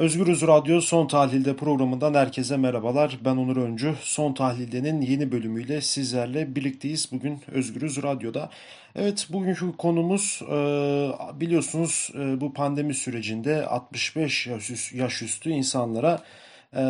Özgürüz 0.00 0.42
Radyo 0.42 0.80
Son 0.80 1.06
Tahlil'de 1.06 1.56
programından 1.56 2.14
herkese 2.14 2.56
merhabalar. 2.56 3.18
Ben 3.24 3.36
Onur 3.36 3.56
Öncü. 3.56 3.94
Son 4.02 4.32
Tahlil'de'nin 4.32 5.00
yeni 5.00 5.32
bölümüyle 5.32 5.80
sizlerle 5.80 6.54
birlikteyiz. 6.56 7.08
Bugün 7.12 7.40
Özgürüz 7.52 8.02
Radyo'da. 8.02 8.50
Evet 8.96 9.26
bugünkü 9.30 9.76
konumuz 9.76 10.42
e, 10.42 10.54
biliyorsunuz 11.40 12.10
e, 12.14 12.40
bu 12.40 12.52
pandemi 12.52 12.94
sürecinde 12.94 13.66
65 13.66 14.48
yaş 14.94 15.22
üstü 15.22 15.50
insanlara 15.50 16.22
e, 16.76 16.82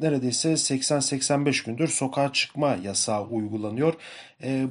neredeyse 0.00 0.52
80-85 0.52 1.66
gündür 1.66 1.88
sokağa 1.88 2.32
çıkma 2.32 2.76
yasağı 2.84 3.26
uygulanıyor. 3.26 3.94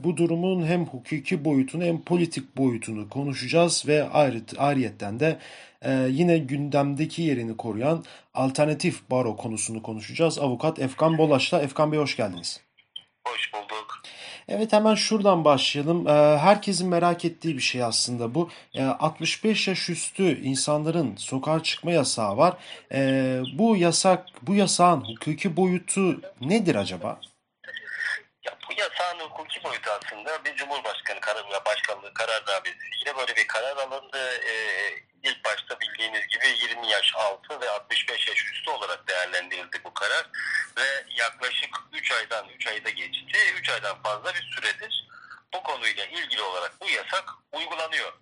Bu 0.03 0.17
durumun 0.17 0.65
hem 0.65 0.85
hukuki 0.85 1.45
boyutunu 1.45 1.83
hem 1.83 2.01
politik 2.01 2.57
boyutunu 2.57 3.09
konuşacağız 3.09 3.83
ve 3.87 4.03
ayrı, 4.03 4.41
ayrıyetten 4.57 5.19
de 5.19 5.37
ee, 5.85 6.07
yine 6.09 6.37
gündemdeki 6.37 7.21
yerini 7.21 7.57
koruyan 7.57 8.03
alternatif 8.33 9.11
baro 9.11 9.37
konusunu 9.37 9.83
konuşacağız. 9.83 10.39
Avukat 10.39 10.79
Efkan 10.79 11.17
Bolaş'la. 11.17 11.61
Efkan 11.61 11.91
Bey 11.91 11.99
hoş 11.99 12.17
geldiniz. 12.17 12.61
Evet 14.53 14.73
hemen 14.73 14.95
şuradan 14.95 15.45
başlayalım. 15.45 16.07
Ee, 16.07 16.11
herkesin 16.37 16.89
merak 16.89 17.25
ettiği 17.25 17.55
bir 17.57 17.61
şey 17.61 17.83
aslında 17.83 18.35
bu. 18.35 18.49
Ee, 18.73 18.83
65 18.83 19.67
yaş 19.67 19.89
üstü 19.89 20.41
insanların 20.43 21.13
sokağa 21.17 21.63
çıkma 21.63 21.91
yasağı 21.91 22.37
var. 22.37 22.53
Ee, 22.91 23.41
bu 23.57 23.75
yasak, 23.75 24.25
bu 24.41 24.55
yasağın 24.55 25.01
hukuki 25.01 25.57
boyutu 25.57 26.21
nedir 26.41 26.75
acaba? 26.75 27.19
Bu 28.71 28.81
yasağın 28.81 29.19
hukuki 29.19 29.63
boyutu 29.63 29.91
aslında 29.91 30.45
bir 30.45 30.55
Cumhurbaşkanı 30.55 31.19
karar, 31.19 31.65
başkanlığı 31.65 32.13
kararnamesiyle 32.13 33.17
böyle 33.17 33.35
bir 33.35 33.47
karar 33.47 33.77
alındı. 33.77 34.39
Ee, 34.45 34.95
ilk 35.23 35.45
başta 35.45 35.79
bildiğiniz 35.79 36.27
gibi 36.27 36.47
20 36.47 36.87
yaş 36.87 37.15
altı 37.15 37.61
ve 37.61 37.69
65 37.69 38.27
yaş 38.27 38.45
üstü 38.51 38.69
olarak 38.69 39.07
değerlendirildi 39.07 39.83
bu 39.83 39.93
karar 39.93 40.29
ve 40.77 41.05
yaklaşık 41.17 41.77
3 41.93 42.11
aydan 42.11 42.49
3 42.49 42.67
ayda 42.67 42.89
geçti. 42.89 43.37
3 43.55 43.69
aydan 43.69 44.01
fazla 44.01 44.33
bir 44.33 44.51
süredir 44.55 45.07
bu 45.53 45.63
konuyla 45.63 46.05
ilgili 46.05 46.41
olarak 46.41 46.81
bu 46.81 46.89
yasak 46.89 47.29
uygulanıyor. 47.51 48.13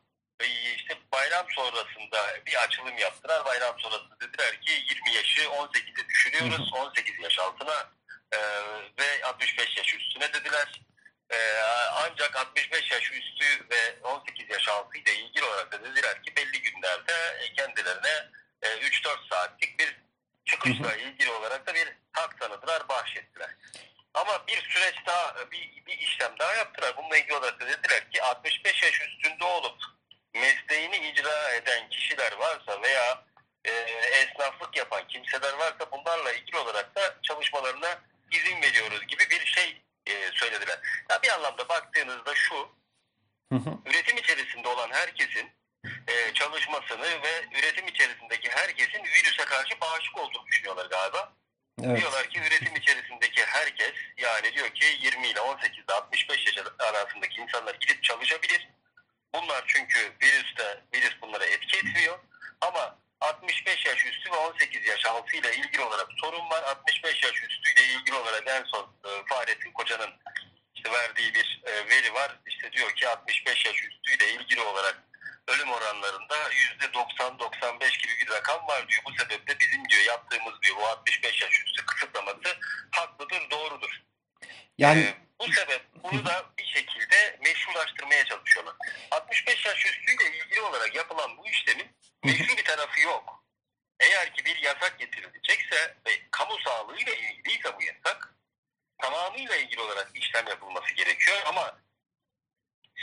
Ve 0.42 0.48
işte 0.76 0.98
bayram 1.14 1.46
sonrasında 1.56 2.46
bir 2.46 2.64
açılım 2.64 2.98
yaptılar. 2.98 3.46
Bayram 3.46 3.80
sonrasında 3.80 4.20
dediler 4.22 4.62
ki 4.62 4.72
20 4.90 5.14
yaşı 5.14 5.42
18'e 5.42 6.08
düşürüyoruz. 6.10 6.74
18 6.74 7.20
yaş 7.20 7.40
altına 7.40 7.99
e, 8.32 8.40
ve 9.00 9.26
65 9.26 9.78
yaş 9.78 9.94
üstüne 9.94 10.34
dediler. 10.34 10.82
E, 11.32 11.38
ancak 11.94 12.36
65 12.36 12.92
yaş 12.92 13.12
üstü 13.12 13.70
ve 13.70 14.00
18 14.04 14.50
yaş 14.50 14.68
altı 14.68 14.98
ile 14.98 15.14
ilgili 15.14 15.46
olarak 15.46 15.72
da 15.72 15.84
dediler 15.84 16.24
ki 16.24 16.36
belli 16.36 16.62
günlerde 16.62 17.14
kendilerine 17.58 18.30
e, 18.62 18.68
3-4 18.68 19.30
saatlik 19.30 19.80
bir 19.80 19.96
çıkışla 20.46 20.96
ilgili 20.96 21.32
olarak 21.32 21.68
da 21.68 21.76
bir 21.76 21.88
hak 22.12 22.40
tanıdılar, 22.40 22.90
bahşettiler. 22.90 23.50
Ama 24.14 24.48
bir 24.48 24.62
süreç 24.70 24.96
daha, 25.08 25.52
bir, 25.52 25.84
bir 25.88 25.98
işlem 25.98 26.40
daha 26.40 26.54
yaptılar. 26.54 26.98
Bununla 26.98 27.18
ilgili 27.18 27.34
olarak 27.34 27.60
da 27.60 27.68
dediler 27.68 28.12
ki 28.12 28.24
65 28.24 28.84
yaş 28.84 29.02
üstünde 29.02 29.44
olup 29.44 29.78
mesleğini 30.34 30.98
icra 30.98 31.50
eden 31.54 31.90
kişiler 31.90 32.32
varsa 32.34 32.82
veya 32.82 33.24
e, 33.66 33.72
esnaflık 34.20 34.78
yapan 34.78 35.08
kimseler 35.08 35.54
varsa 35.54 35.92
bunlarla 35.92 36.32
ilgili 36.32 36.58
olarak 36.58 36.96
da 36.96 37.16
çalışmalarına 37.24 38.00
izin 38.32 38.62
veriyoruz 38.62 39.08
gibi 39.08 39.30
bir 39.30 39.46
şey 39.46 39.82
e, 40.06 40.32
söylediler. 40.34 40.80
Ya 41.10 41.22
bir 41.24 41.30
anlamda 41.30 41.70
baktığınızda 41.70 42.36
şu, 42.36 42.56
hı 43.52 43.56
hı. 43.56 43.78
üretim 43.86 44.18
içerisinde 44.18 44.68
olan 44.68 44.90
herkesin 44.92 45.52
e, 46.08 46.34
çalışmasını 46.34 47.22
ve 47.24 47.46
üretim 47.60 47.88
içerisindeki 47.88 48.50
herkesin 48.50 49.04
virüse 49.04 49.46
karşı 49.46 49.82
bağışık 49.82 50.18
olduğunu 50.18 50.48
düşünüyorlar 50.48 50.86
galiba. 50.86 51.34
Evet. 51.84 52.00
Diyorlar 52.00 52.30
ki 52.30 52.40
üretim 52.40 52.76
içerisindeki 52.76 53.46
herkes 53.46 53.94
yani 54.18 54.54
diyor 54.54 54.70
ki 54.70 54.86
20 55.02 55.28
ile 55.28 55.40
18 55.40 55.78
ile 55.78 55.94
65 55.94 56.46
yaş 56.48 56.66
arasındaki 56.80 57.42
insanlar 57.42 57.76
gidip 57.76 58.04
çalışabilir. 58.04 58.70
Bunlar 59.36 59.64
çünkü 59.68 60.14
virüste 60.22 60.84
virüs 60.94 61.22
bunlara 61.22 61.46
etki 61.46 61.78
etmiyor. 61.78 62.20
Ama 62.62 62.98
65 63.22 63.86
yaş 63.86 64.06
üstü 64.20 64.32
ve 64.32 64.36
18 64.36 64.88
yaş 64.88 65.06
altı 65.06 65.38
ile 65.38 65.56
ilgili 65.56 65.82
olarak 65.82 66.08
sorun 66.22 66.50
var. 66.50 66.64
65 66.64 67.24
yaş 67.24 67.44
üstü 67.44 67.74
ile 67.74 67.94
ilgili 67.94 68.16
olarak 68.16 68.44
en 68.48 68.64
son 68.64 68.84
e, 69.06 69.10
Fahrettin 69.30 69.72
Koca'nın 69.72 70.10
işte 70.76 70.92
verdiği 70.92 71.34
bir 71.34 71.62
e, 71.66 71.90
veri 71.90 72.14
var. 72.14 72.40
İşte 72.48 72.72
diyor 72.72 72.92
ki 72.96 73.08
65 73.08 73.66
yaş 73.66 73.84
üstü 73.84 74.16
ile 74.16 74.34
ilgili 74.34 74.62
olarak 74.62 75.04
ölüm 75.48 75.72
oranlarında 75.72 76.36
%90-95 76.80 78.02
gibi 78.02 78.12
bir 78.22 78.30
rakam 78.30 78.68
var 78.68 78.88
diyor. 78.88 79.02
Bu 79.06 79.12
sebeple 79.24 79.60
bizim 79.60 79.90
diyor 79.90 80.02
yaptığımız 80.02 80.62
diyor 80.62 80.76
bu 80.78 80.88
65 80.88 81.42
yaş 81.42 81.62
üstü 81.66 81.86
kısıtlaması 81.86 82.58
haklıdır, 82.92 83.50
doğrudur. 83.52 84.02
Yani 84.78 85.02
ee, 85.02 85.14
bu 85.40 85.54
sebep 85.54 85.82
bunu 86.04 86.26
da 86.26 86.46
bir 86.58 86.66
şekilde 86.66 87.40
meşrulaştırmaya 87.44 88.26
çalışıyorlar. 88.26 88.76
65 89.12 89.66
yaş 89.66 89.86
üstüyle 89.86 90.38
ilgili 90.38 90.62
olarak 90.62 90.96
yapılan 90.96 91.38
bu 91.38 91.48
işlemin 91.48 91.88
meşru 92.24 92.58
bir 92.58 92.64
tarafı 92.64 93.02
yok. 93.02 93.40
Eğer 94.00 94.34
ki 94.34 94.46
bir 94.46 94.56
yasak 94.56 95.00
getirilecekse 95.00 95.96
ve 96.06 96.12
kamu 96.32 96.60
sağlığıyla 96.66 97.14
ilgiliyse 97.14 97.78
bu 97.78 97.84
yasak 97.84 98.34
tamamıyla 98.98 99.56
ilgili 99.56 99.82
olarak 99.82 100.12
işlem 100.14 100.48
yapılması 100.48 100.94
gerekiyor 100.94 101.38
ama 101.46 101.80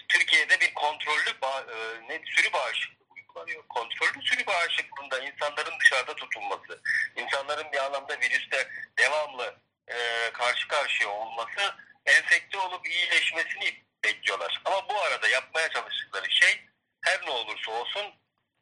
Türkiye'de 0.09 0.61
bir 0.61 0.75
kontrollü 0.75 1.41
bağ, 1.43 1.61
e, 1.61 2.09
ne, 2.09 2.21
sürü 2.25 2.53
bağışıklığı 2.53 3.05
uygulanıyor. 3.11 3.69
Kontrollü 3.69 4.23
sürü 4.23 4.47
bağışıklığında 4.47 5.19
insanların 5.19 5.79
dışarıda 5.81 6.15
tutulması, 6.15 6.83
insanların 7.17 7.73
bir 7.73 7.85
anlamda 7.85 8.21
virüste 8.21 8.69
devamlı 8.99 9.57
e, 9.89 9.97
karşı 10.33 10.69
karşıya 10.69 11.11
olması 11.11 11.75
enfekte 12.07 12.59
olup 12.59 12.87
iyileşmesini 12.87 13.83
bekliyorlar. 14.05 14.63
Ama 14.65 14.89
bu 14.89 15.03
arada 15.03 15.29
yapmaya 15.29 15.69
çalıştıkları 15.69 16.31
şey 16.31 16.65
her 17.01 17.27
ne 17.27 17.31
olursa 17.31 17.73
olsun 17.73 18.15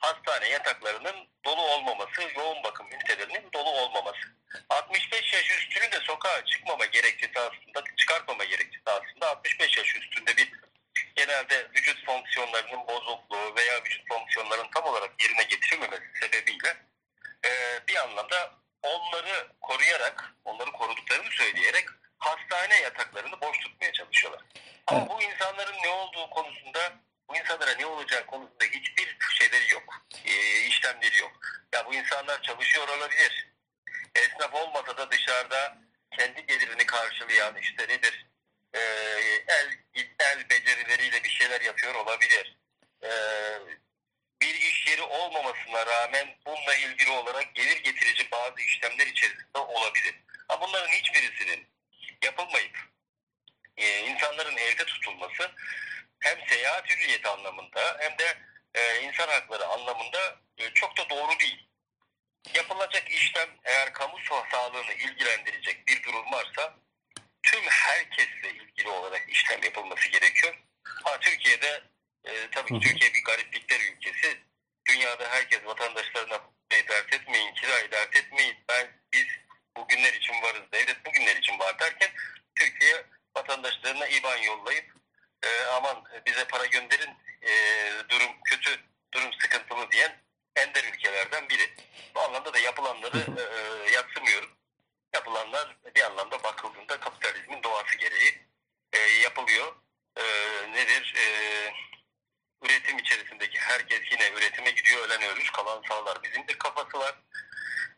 hastane 0.05 0.49
yataklarının 0.49 1.29
dolu 1.45 1.63
olmaması, 1.63 2.23
yoğun 2.37 2.63
bakım 2.65 2.87
ünitelerinin 2.87 3.53
dolu 3.53 3.71
olmaması. 3.71 4.21
65 4.71 5.33
yaş 5.33 5.51
üstünün 5.51 5.93
de 5.93 6.01
sokağa 6.01 6.45
çıkmama 6.45 6.85
gerekçesi 6.85 7.39
aslında, 7.39 7.97
çıkartmama 7.97 8.45
gerekçesi 8.45 8.85
aslında 8.87 9.31
65 9.31 9.77
yaş 9.79 9.97
üstünde 9.97 10.37
bir 10.37 10.53
genelde 11.17 11.69
vücut 11.77 12.07
fonksiyonlarının 12.07 12.87
bozukluğu 12.87 13.57
veya 13.57 13.83
vücut 13.85 14.09
fonksiyonlarının 14.09 14.71
tam 14.75 14.85
olarak 14.85 15.23
yerine 15.23 15.43
getirilmemesi 15.43 16.05
sebebiyle 16.21 16.77
e, 17.45 17.51
bir 17.89 17.97
anlamda 17.97 18.55
onları 18.83 19.49
koruyarak, 19.61 20.35
onları 20.45 20.73
koruduklarını 20.73 21.31
söyleyerek 21.31 21.85
hastane 22.19 22.81
yataklarını 22.81 23.41
boş 23.41 23.59
tutmaya 23.59 23.93
çalışıyorlar. 23.93 24.43
Ama 24.87 25.09
bu 25.09 25.23
insanların 25.23 25.77
ne 25.85 25.89
olduğu 25.89 26.31
konusunda, 26.31 26.93
bu 27.29 27.37
insanlara 27.37 27.75
ne 27.75 27.87
olacağı 27.87 28.27
konusunda 28.27 28.65
hiçbir 28.65 29.14
şeyleri 29.55 29.73
yok, 29.73 30.07
e, 30.25 30.61
işlemleri 30.67 31.19
yok. 31.19 31.33
Ya 31.73 31.87
bu 31.87 31.95
insanlar 31.95 32.43
çalışıyor 32.43 32.89
olabilir. 32.89 33.49
Esnaf 34.15 34.55
olmasa 34.55 34.97
da 34.97 35.11
dışarıda 35.11 35.79
kendi 36.19 36.47
gelirini 36.47 36.87
karşılayan 36.87 37.57
işte 37.57 37.89
nedir 37.89 38.27
e, 38.75 38.81
el 39.49 39.79
el 40.21 40.51
becerileriyle 40.51 41.25
bir 41.25 41.29
şeyler 41.29 41.61
yapıyor 41.61 41.95
olabilir. 41.95 42.57
E, 43.03 43.11
bir 44.41 44.55
iş 44.55 44.87
yeri 44.87 45.03
olmamasına 45.03 45.87
rağmen 45.87 46.37
bununla 46.47 46.75
ilgili 46.75 47.11
olarak 47.11 47.55
gelir 47.55 47.83
getirici 47.83 48.31
bazı 48.31 48.61
işlemler 48.61 49.07
içerisinde 49.07 49.59
olabilir. 49.59 50.15
Ama 50.49 50.67
bunların 50.67 50.89
hiçbirisinin 50.89 51.67
yapılmayıp 52.25 52.79
e, 53.77 54.01
insanların 54.01 54.57
evde 54.57 54.85
tutulması 54.85 55.51
hem 56.21 56.49
seyahat 56.49 56.91
hürriyeti 56.91 57.29
anlamında 57.29 57.97
hem 58.01 58.19
de 58.19 58.37
e, 58.75 59.01
insan 59.03 59.29
hakları 59.29 59.67
anlamında 59.67 60.37
e, 60.59 60.71
çok 60.75 60.97
da 60.97 61.11
doğru 61.11 61.39
değil. 61.41 61.69
Yapılacak 62.55 63.11
işlem 63.11 63.49
eğer 63.65 63.93
kamu 63.93 64.19
sağlığını 64.53 64.93
ilgilendirecek 64.93 65.89
bir 65.89 66.03
durum 66.03 66.33
varsa 66.33 66.75
tüm 67.43 67.63
herkesle 67.63 68.51
ilgili 68.51 68.89
olarak 68.89 69.29
işlem 69.29 69.63
yapılması 69.63 70.09
gerekiyor. 70.09 70.59
Ha 70.85 71.21
Türkiye'de 71.21 71.83
e, 72.25 72.51
tabii 72.51 72.81
Türkiye 72.81 73.15
bir 73.15 73.25
gariplikler 73.25 73.81
ülkesi. 73.81 74.39
Dünyada 74.89 75.29
herkes 75.31 75.65
vatandaşlarına 75.65 76.41
dert 76.71 77.13
etmeyin, 77.13 77.55
kirayı 77.55 77.91
dert 77.91 78.17
etmeyin. 78.17 78.57
Ben 78.69 78.89
biz 79.13 79.27
bugünler 79.77 80.13
için 80.13 80.43
varız, 80.43 80.63
devlet 80.73 81.07
bugünler 81.07 81.37
için 81.37 81.59
var 81.59 81.79
derken 81.79 82.11
Türkiye 82.55 83.05
vatandaşlarına 83.37 84.07
IBAN 84.07 84.37
yollayıp 84.37 84.95
e, 85.43 85.65
aman 85.65 86.05
bize 86.27 86.45
para 86.45 86.67
gönderin 86.67 87.17
e, 87.47 87.55
durum 88.09 88.41
kötü, 88.45 88.81
durum 89.15 89.31
sıkıntılı 89.41 89.91
diyen 89.91 90.23
ender 90.57 90.85
ülkelerden 90.85 91.49
biri. 91.49 91.75
Bu 92.15 92.21
anlamda 92.21 92.55
da 92.55 92.59
yapılanları 92.59 93.19
e, 93.19 93.43
e 93.43 93.91
yatsımıyorum 93.91 94.51
yapılanlar 95.15 95.77
bir 95.95 96.03
anlamda 96.03 96.43
bakıldığında 96.43 97.01
kapitalizmin 97.01 97.63
doğası 97.63 97.97
gereği 97.97 98.43
e, 98.93 98.99
yapılıyor. 98.99 99.75
E, 100.17 100.23
nedir? 100.73 101.15
E, 101.17 101.25
üretim 102.63 102.99
içerisindeki 102.99 103.59
herkes 103.59 104.01
yine 104.13 104.31
üretime 104.31 104.71
gidiyor. 104.71 105.09
Ölen 105.09 105.23
ölür, 105.23 105.51
kalan 105.53 105.83
sağlar. 105.89 106.23
Bizim 106.23 106.49
de 106.49 106.59
kafası 106.59 106.99
var. 106.99 107.15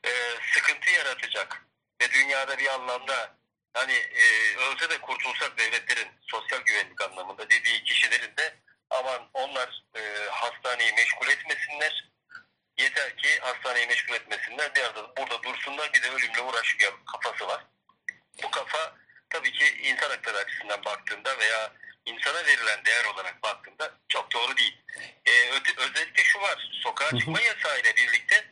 e, 0.05 0.11
sıkıntı 0.53 0.91
yaratacak 0.91 1.67
ve 2.03 2.11
dünyada 2.11 2.59
bir 2.59 2.75
anlamda 2.75 3.37
hani 3.75 3.93
e, 3.93 4.57
ölse 4.57 4.91
de 4.91 4.99
kurtulsak 5.01 5.59
devletlerin 5.59 6.09
sosyal 6.21 6.61
güvenlik 6.61 7.01
anlamında 7.01 7.51
dediği 7.51 7.85
kişilerin 7.85 8.37
de 8.37 8.56
aman 9.07 9.29
onlar 9.33 9.83
e, 9.97 10.29
hastaneyi 10.31 10.93
meşgul 10.93 11.29
etmesinler. 11.29 12.09
Yeter 12.79 13.17
ki 13.17 13.39
hastaneyi 13.41 13.87
meşgul 13.87 14.15
etmesinler. 14.15 14.75
Bir 14.75 14.81
arada 14.81 15.17
burada 15.17 15.43
dursunlar 15.43 15.93
bir 15.93 16.03
de 16.03 16.11
ölümle 16.11 16.41
uğraşmayalım 16.41 17.05
kafası 17.05 17.49
var. 17.49 17.65
Bu 18.43 18.51
kafa 18.51 18.97
tabii 19.31 19.53
ki 19.53 19.79
insan 19.83 20.11
hakları 20.11 20.37
açısından 20.37 20.85
baktığında 20.85 21.39
veya 21.39 21.73
insana 22.07 22.47
verilen 22.47 22.85
değer 22.85 23.05
olarak 23.05 23.43
baktığında 23.43 23.95
çok 24.09 24.33
doğru 24.33 24.57
değil. 24.57 24.83
Ee, 25.27 25.51
özellikle 25.77 26.25
şu 26.25 26.41
var, 26.41 26.71
sokağa 26.83 27.19
çıkma 27.19 27.41
yasağı 27.41 27.81
ile 27.81 27.97
birlikte 27.97 28.45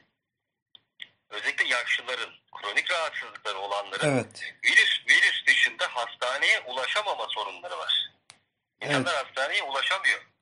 özellikle 1.31 1.65
yaşlıların, 1.65 2.31
kronik 2.53 2.91
rahatsızlıkları 2.91 3.59
olanların 3.59 4.15
Evet. 4.17 4.55
virüs 4.65 5.00
virüs 5.09 5.47
dışında 5.47 5.89
hastaneye 5.97 6.61
ulaşamama 6.61 7.27
sorunları 7.29 7.79
var. 7.79 8.11
İnsanlar 8.83 9.15
hastaneye 9.15 9.62
ulaşamıyor. 9.62 10.34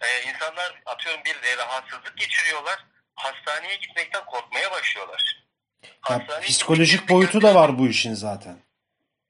Ee, 0.00 0.22
insanlar 0.22 0.82
atıyorum 0.86 1.24
bir 1.24 1.42
e, 1.42 1.56
rahatsızlık 1.56 2.16
geçiriyorlar, 2.16 2.84
hastaneye 3.14 3.76
gitmekten 3.76 4.24
korkmaya 4.24 4.70
başlıyorlar. 4.70 5.44
Ya, 5.84 5.90
Hastaneye 6.00 6.46
psikolojik 6.48 7.08
boyutu 7.08 7.42
da 7.42 7.54
var 7.54 7.78
bu 7.78 7.88
işin 7.88 8.14
zaten. 8.14 8.58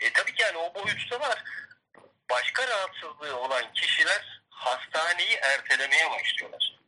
e 0.01 0.13
tabii 0.13 0.35
ki 0.35 0.43
yani 0.43 0.57
o 0.59 0.75
boyutu 0.75 1.11
da 1.11 1.21
var. 1.21 1.45
Başka 2.31 2.69
rahatsızlığı 2.69 3.37
olan 3.37 3.73
kişiler 3.73 4.41
hastaneyi 4.51 5.35
ertelemeye 5.43 6.11
başlıyorlar. 6.11 6.81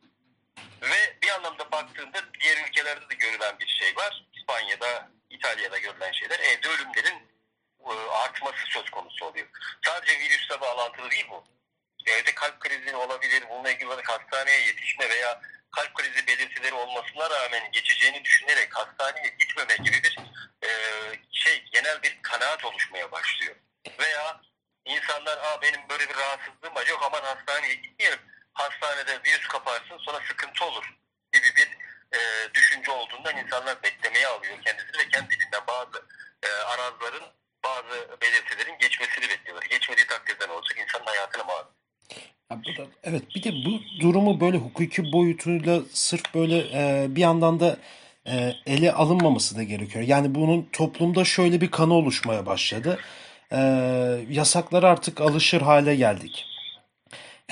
Ve 0.81 1.17
bir 1.21 1.29
anlamda 1.29 1.71
baktığında 1.71 2.19
diğer 2.41 2.57
ülkelerde 2.67 3.09
de 3.09 3.13
görülen 3.15 3.59
bir 3.59 3.67
şey 3.67 3.95
var. 3.95 4.25
İspanya'da, 4.33 5.09
İtalya'da 5.29 5.77
görülen 5.77 6.11
şeyler 6.11 6.39
evde 6.39 6.67
ölümlerin 6.67 7.27
e, 7.85 7.93
artması 8.11 8.57
söz 8.65 8.89
konusu 8.89 9.25
oluyor. 9.25 9.47
Sadece 9.85 10.19
virüsle 10.19 10.61
bağlantılı 10.61 11.11
değil 11.11 11.27
bu. 11.29 11.43
Evde 12.05 12.35
kalp 12.35 12.59
krizi 12.59 12.95
olabilir, 12.95 13.43
bununla 13.49 13.71
ilgili 13.71 13.89
hastaneye 14.03 14.61
yetişme 14.67 15.09
veya 15.09 15.41
kalp 15.71 15.93
krizi 15.93 16.27
belirtileri 16.27 16.73
olmasına 16.73 17.29
rağmen 17.29 17.71
geçeceğini 17.71 18.23
düşünerek 18.23 18.75
hastaneye 18.75 19.35
gitmeme 19.39 19.75
gibi 19.75 20.03
bir 20.03 20.17
e, 20.63 20.69
şey 21.31 21.63
genel 21.71 22.03
bir 22.03 22.19
kanaat 22.21 22.65
oluşmaya 22.65 23.11
başlıyor. 23.11 23.55
Veya 23.99 24.41
insanlar 24.85 25.37
Aa, 25.37 25.61
benim 25.61 25.89
böyle 25.89 26.09
bir 26.09 26.15
rahatsızlığım 26.15 26.75
var 26.75 26.87
yok 26.87 27.03
aman 27.05 27.21
hastaneye 27.21 27.75
gitmeyelim. 27.75 28.19
Hastanede 28.53 29.19
virüs 29.25 29.47
kaparsın 29.47 29.97
sonra 29.97 30.19
sıkıntı 30.27 30.65
olur 30.65 30.93
gibi 31.33 31.47
bir 31.55 31.67
e, 32.17 32.53
düşünce 32.53 32.91
olduğundan 32.91 33.37
insanlar 33.37 33.83
beklemeye 33.83 34.27
alıyor 34.27 34.61
kendisini 34.65 34.97
ve 34.97 35.09
kendiliğinden 35.09 35.61
bazı 35.67 36.05
e, 36.43 36.47
arazların 36.47 37.23
bazı 37.63 38.21
belirtilerin 38.21 38.77
geçmesini 38.79 39.29
bekliyorlar. 39.29 39.65
Geçmediği 39.69 40.07
takdirde 40.07 40.47
ne 40.47 40.51
olacak? 40.51 40.77
İnsanın 40.77 41.05
hayatına 41.05 41.43
mal. 41.43 41.63
Ya 42.51 42.57
bu 42.63 42.77
da- 42.77 42.89
evet 43.03 43.23
bir 43.35 43.43
de 43.43 43.49
bu 43.51 43.81
durumu 44.01 44.39
böyle 44.41 44.57
hukuki 44.93 45.13
boyutuyla 45.13 45.81
sırf 45.93 46.33
böyle 46.33 46.57
e, 46.57 47.15
bir 47.15 47.21
yandan 47.21 47.59
da 47.59 47.77
e, 48.27 48.53
ele 48.65 48.91
alınmaması 48.91 49.57
da 49.57 49.63
gerekiyor. 49.63 50.05
Yani 50.07 50.35
bunun 50.35 50.67
toplumda 50.71 51.25
şöyle 51.25 51.61
bir 51.61 51.71
kanı 51.71 51.93
oluşmaya 51.93 52.45
başladı. 52.45 52.99
E, 53.51 53.57
yasaklara 54.29 54.89
artık 54.89 55.21
alışır 55.21 55.61
hale 55.61 55.95
geldik. 55.95 56.45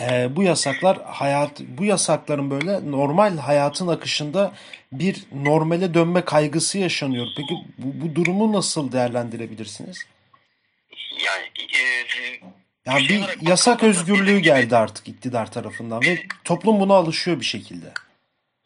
E, 0.02 0.36
bu 0.36 0.44
yasaklar 0.44 0.98
hayat 1.06 1.60
bu 1.60 1.86
yasakların 1.86 2.52
böyle 2.52 2.92
normal 2.92 3.38
hayatın 3.38 3.88
akışında 3.88 4.52
bir 4.92 5.24
normale 5.32 5.94
dönme 5.94 6.26
kaygısı 6.26 6.78
yaşanıyor. 6.78 7.28
Peki 7.38 7.54
bu, 7.78 8.06
bu 8.06 8.16
durumu 8.16 8.54
nasıl 8.54 8.92
değerlendirebilirsiniz? 8.92 9.98
Yani 11.26 11.46
e, 11.58 11.92
Yani 12.86 13.08
şey 13.08 13.18
bir 13.18 13.24
olarak 13.24 13.44
yasak 13.44 13.84
özgürlüğü 13.84 14.40
geldi 14.40 14.78
artık 14.78 15.08
iktidar 15.08 15.52
tarafından 15.52 16.02
ve 16.02 16.24
toplum 16.44 16.80
buna 16.80 16.94
alışıyor 16.94 17.40
bir 17.40 17.46
şekilde. 17.46 17.94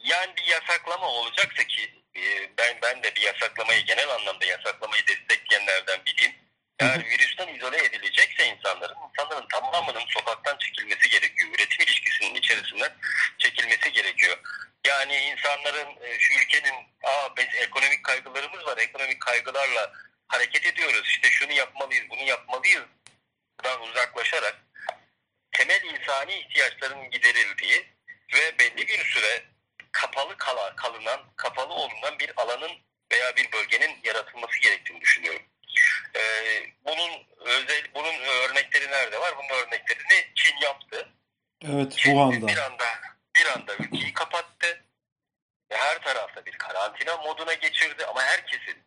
Yani 0.04 0.34
bir 0.38 0.44
yasaklama 0.52 1.08
olacaksa 1.08 1.64
ki 1.64 1.82
e, 2.16 2.22
ben 2.58 2.78
ben 2.82 3.04
de 3.04 3.16
bir 3.16 3.22
yasaklamayı 3.22 3.86
genel 3.86 4.10
anlamda 4.10 4.46
yasaklamayı 4.46 5.08
destekleyenlerden 5.08 6.00
biriyim. 6.06 6.32
Eğer 6.80 7.06
virüsten 7.06 7.56
izole 7.56 7.78
edilecekse 7.86 8.48
insanların, 8.48 8.96
insanların 9.10 9.48
tamamının 9.48 10.06
sokaktan 10.08 10.58
çekilmesi 10.58 11.10
gerekiyor. 11.10 11.50
Üretim 11.50 11.86
ilişkisinin 11.86 12.36
içerisinden 12.36 12.94
çekilmesi 13.38 13.92
gerekiyor. 13.92 14.38
Yani 14.88 15.16
insanların 15.16 15.88
e, 16.02 16.20
şu 16.20 16.34
ülkenin 16.34 16.76
Aa, 17.06 17.38
biz 17.38 17.46
ekonomik 17.62 18.04
kaygılarımız 18.04 18.66
var, 18.66 18.78
ekonomik 18.78 19.22
kaygılarla 19.22 19.92
hareket 20.28 20.66
ediyoruz. 20.66 21.04
İşte 21.06 21.30
şunu 21.30 21.52
yapmalıyız, 21.52 22.04
bunu 22.10 22.24
yapmalıyız. 22.24 22.84
Uzaklaşarak 23.63 24.56
temel 25.52 25.81
insani 25.84 26.34
ihtiyaçların 26.34 27.10
giderildiği 27.12 27.86
ve 28.34 28.60
belli 28.60 28.88
bir 28.88 29.06
süre 29.06 29.44
kapalı 29.92 30.38
kala, 30.38 30.75
kalınan, 30.75 31.19
kapalı 31.36 31.74
olunan 31.74 32.19
bir 32.19 32.31
alanın 32.42 32.72
veya 33.12 33.36
bir 33.36 33.52
bölgenin 33.52 34.00
yaratılması 34.04 34.60
gerektiğini 34.62 35.02
düşünüyorum. 35.02 35.42
Ee, 36.16 36.63
bunun 36.86 37.12
özel 37.40 37.84
bunun 37.96 38.19
örnekleri 38.19 38.92
nerede 38.92 39.19
var? 39.22 39.34
Bunun 39.38 39.60
örneklerini 39.60 40.31
Çin 40.36 40.58
yaptı. 40.58 41.10
Evet, 41.66 41.92
Çin 41.92 42.12
Wuhan'da. 42.12 42.48
bir 42.48 42.58
anda 42.58 42.86
bir 43.36 43.46
anda 43.46 43.75
ülkeyi 43.75 44.13
kapattı. 44.13 44.84
Ve 45.72 45.78
her 45.78 46.01
tarafta 46.01 46.46
bir 46.46 46.58
karantina 46.58 47.18
moduna 47.18 47.54
geçirdi 47.54 48.06
ama 48.06 48.22
herkesin 48.24 48.84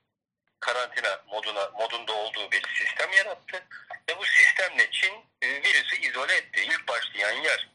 karantina 0.60 1.20
moduna 1.26 1.70
modunda 1.78 2.12
olduğu 2.12 2.50
bir 2.50 2.62
sistem 2.78 3.12
yarattı. 3.12 3.66
Ve 4.08 4.18
bu 4.18 4.24
sistemle 4.24 4.90
Çin 4.90 5.14
e, 5.42 5.48
virüsü 5.48 5.96
izole 5.96 6.34
etti. 6.34 6.60
İlk 6.60 6.88
başlayan 6.88 7.32
yer. 7.32 7.68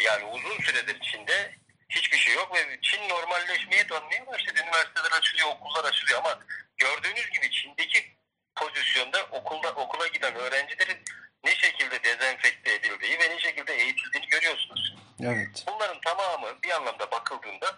Yani 0.00 0.24
uzun 0.24 0.62
süredir 0.62 1.00
Çin'de 1.00 1.54
hiçbir 1.88 2.18
şey 2.18 2.34
yok 2.34 2.54
ve 2.54 2.78
Çin 2.82 3.08
normalleşmeye 3.08 3.88
dönmeye 3.88 4.26
başladı. 4.26 4.60
Üniversiteler 4.62 5.10
açılıyor, 5.10 5.48
okullar 5.48 5.84
açılıyor 5.84 6.18
ama 6.18 6.38
gördüğünüz 6.76 7.30
gibi 7.30 7.50
Çin'deki 7.50 8.16
pozisyonda 8.54 9.22
okulda 9.22 9.72
okula 9.72 10.06
giden 10.06 10.34
öğrencilerin 10.34 10.98
ne 11.44 11.54
şekilde 11.54 12.04
dezenfekte 12.04 12.74
edildiği 12.74 13.18
ve 13.18 13.30
ne 13.30 13.38
şekilde 13.38 13.74
eğitildiğini 13.74 14.26
görüyorsunuz. 14.28 14.94
Evet. 15.22 15.64
Bunların 15.66 16.00
tamamı 16.00 16.62
bir 16.62 16.70
anlamda 16.70 17.10
bakıldığında 17.10 17.76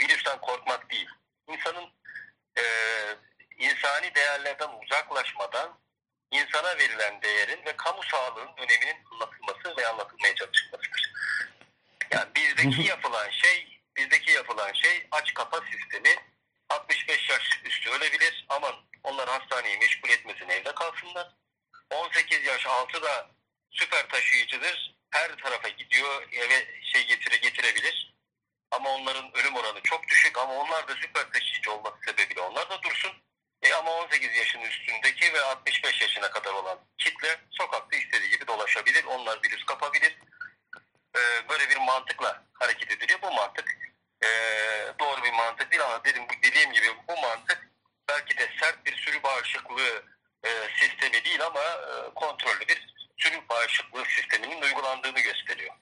virüsten 0.00 0.40
korkmak 0.40 0.90
değil. 0.90 1.08
İnsanın 1.48 1.90
e, 2.58 2.64
insani 3.60 4.14
değerlerden 4.14 4.68
uzaklaşmadan 4.82 5.78
insana 6.30 6.78
verilen 6.78 7.22
değerin 7.22 7.64
ve 7.66 7.76
kamu 7.76 8.02
sağlığının 8.02 8.56
öneminin 8.56 8.96
anlatılması 9.12 9.76
ve 9.76 9.88
anlatılmaya 9.88 10.34
çalışılmasıdır. 10.34 11.12
Yani 12.10 12.28
bizdeki 12.34 12.88
yapılan 12.88 13.30
şey, 13.30 13.80
bizdeki 13.96 14.30
yapılan 14.32 14.72
şey 14.72 15.06
aç 15.10 15.34
kapa 15.34 15.60
sistemi 15.60 16.16
65 16.68 17.30
yaş 17.30 17.60
üstü 17.64 17.90
ölebilir. 17.90 18.46
Aman 18.48 18.74
onlar 19.04 19.28
hastaneyi 19.28 19.78
meşgul 19.78 20.08
etmesin 20.08 20.48
evde 20.48 20.74
kalsınlar. 20.74 21.28
18 21.90 22.46
yaş 22.46 22.66
altı 22.66 23.02
da 23.02 23.30
süper 23.70 24.08
taşıyıcıdır. 24.08 24.94
Her 25.10 25.36
tarafa 25.36 25.68
gidiyor 25.68 26.28
eve 26.32 26.80
şey 26.82 27.06
getire 27.06 27.36
getirebilir. 27.36 28.14
Ama 28.70 28.90
onların 28.90 29.30
ölüm 29.34 29.56
oranı 29.56 29.80
çok 29.82 30.08
düşük 30.08 30.38
ama 30.38 30.54
onlar 30.54 30.88
da 30.88 30.94
süper 30.94 31.32
taşıyıcı 31.32 31.72
olması 31.72 31.96
sebebiyle 32.06 32.40
onlar 32.40 32.70
da 32.70 32.82
dursun. 32.82 33.12
E 33.62 33.74
ama 33.74 33.90
18 33.90 34.36
yaşın 34.36 34.60
üstündeki 34.60 35.34
ve 35.34 35.40
65 35.40 36.00
yaşına 36.00 36.30
kadar 36.30 36.52
olan 36.52 36.78
kitle 36.98 37.40
sokakta 37.50 37.96
istediği 37.96 38.30
gibi 38.30 38.46
dolaşabilir. 38.46 39.04
Onlar 39.04 39.38
virüs 39.44 39.64
kapabilir. 39.64 40.18
E, 41.16 41.48
böyle 41.48 41.70
bir 41.70 41.76
mantıkla 41.76 42.42
hareket 42.52 42.90
ediliyor. 42.90 43.22
Bu 43.22 43.32
mantık 43.32 43.78
e, 44.22 44.28
doğru 45.00 45.24
bir 45.24 45.32
mantık 45.32 45.70
değil 45.70 45.84
ama 45.84 46.04
dedim, 46.04 46.22
dediğim 46.42 46.72
gibi 46.72 46.86
bu 47.08 47.20
mantık 47.20 47.70
belki 48.08 48.38
de 48.38 48.48
sert 48.60 48.86
bir 48.86 48.96
sürü 48.96 49.22
bağışıklığı 49.22 50.04
e, 50.44 50.50
sistemi 50.80 51.24
değil 51.24 51.46
ama 51.46 51.60
e, 51.60 52.14
kontrollü 52.14 52.68
bir 52.68 52.94
sürü 53.16 53.48
bağışıklığı 53.48 54.04
sisteminin 54.04 54.62
uygulandığını 54.62 55.20
gösteriyor. 55.20 55.74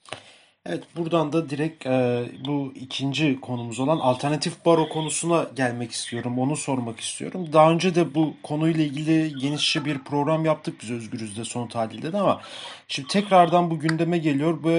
Evet, 0.70 0.84
buradan 0.96 1.32
da 1.32 1.50
direkt 1.50 1.86
e, 1.86 2.24
bu 2.46 2.72
ikinci 2.74 3.40
konumuz 3.40 3.80
olan 3.80 3.98
alternatif 3.98 4.66
baro 4.66 4.88
konusuna 4.88 5.46
gelmek 5.56 5.92
istiyorum. 5.92 6.38
Onu 6.38 6.56
sormak 6.56 7.00
istiyorum. 7.00 7.48
Daha 7.52 7.70
önce 7.70 7.94
de 7.94 8.14
bu 8.14 8.34
konuyla 8.42 8.84
ilgili 8.84 9.34
genişçe 9.38 9.84
bir 9.84 9.98
program 9.98 10.44
yaptık 10.44 10.74
biz 10.82 10.90
Özgürüz'de 10.90 11.44
son 11.44 11.66
tahlilde 11.66 12.12
de 12.12 12.18
ama 12.18 12.40
şimdi 12.88 13.08
tekrardan 13.08 13.70
bu 13.70 13.78
gündeme 13.78 14.18
geliyor. 14.18 14.62
Bu 14.62 14.70